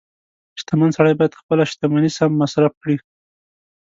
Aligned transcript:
•شتمن 0.59 0.89
سړی 0.97 1.13
باید 1.19 1.37
خپله 1.39 1.63
شتمني 1.71 2.11
سم 2.17 2.31
مصرف 2.41 2.73
کړي. 2.81 2.97